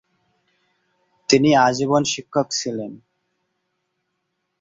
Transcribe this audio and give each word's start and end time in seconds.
তিনি 1.29 1.49
আজীবন 1.65 2.03
শিক্ষক 2.03 2.47
ছিলেন। 2.51 2.91